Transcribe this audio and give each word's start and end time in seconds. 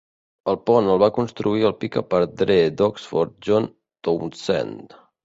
El 0.51 0.55
pont 0.69 0.87
el 0.93 1.01
va 1.01 1.09
construir 1.17 1.67
el 1.69 1.75
picapedrer 1.83 2.55
d'Oxford 2.79 3.37
John 3.49 3.69
Townesend. 4.09 4.99